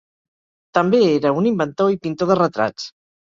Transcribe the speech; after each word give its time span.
També 0.77 1.01
era 1.09 1.33
un 1.41 1.49
inventor 1.51 1.93
i 1.97 2.01
pintor 2.07 2.31
de 2.31 2.39
retrats. 2.43 2.89